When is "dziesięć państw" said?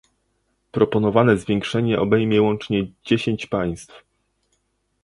3.05-4.03